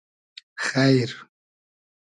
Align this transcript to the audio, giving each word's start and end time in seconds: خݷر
خݷر 0.65 1.11